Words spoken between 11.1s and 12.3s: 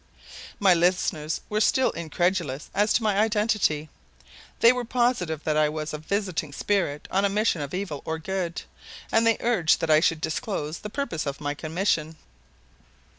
of my commission.